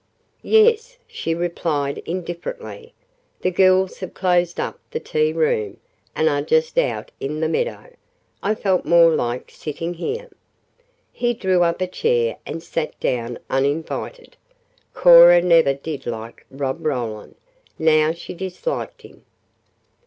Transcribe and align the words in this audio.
"Yes," 0.41 0.97
she 1.05 1.35
replied 1.35 1.99
indifferently, 2.07 2.95
"the 3.41 3.51
girls 3.51 3.99
have 3.99 4.15
closed 4.15 4.59
up 4.59 4.79
the 4.89 4.99
tea 4.99 5.31
room, 5.31 5.77
and 6.15 6.27
are 6.27 6.41
just 6.41 6.79
out 6.79 7.11
in 7.19 7.39
the 7.39 7.47
meadow. 7.47 7.93
I 8.41 8.55
felt 8.55 8.83
more 8.83 9.11
like 9.13 9.51
sitting 9.51 9.93
here." 9.93 10.31
He 11.11 11.35
drew 11.35 11.61
up 11.61 11.81
a 11.81 11.85
chair 11.87 12.37
and 12.47 12.63
sat 12.63 12.99
down 12.99 13.37
uninvited. 13.47 14.37
Cora 14.95 15.39
never 15.39 15.75
did 15.75 16.07
like 16.07 16.47
Rob 16.49 16.83
Roland, 16.83 17.35
now 17.77 18.11
she 18.11 18.33
disliked 18.33 19.03
him. 19.03 19.23